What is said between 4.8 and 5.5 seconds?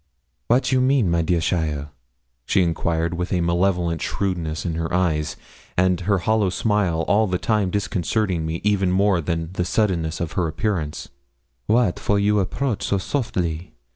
eyes,